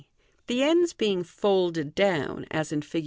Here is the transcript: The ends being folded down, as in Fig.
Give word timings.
The 0.47 0.63
ends 0.63 0.93
being 0.93 1.23
folded 1.23 1.93
down, 1.93 2.47
as 2.49 2.71
in 2.71 2.81
Fig. 2.81 2.99